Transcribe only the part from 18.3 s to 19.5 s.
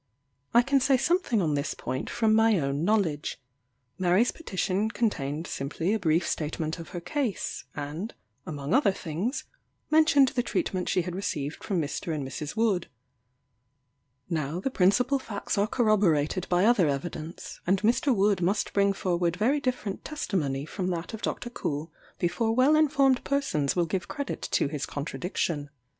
must bring forward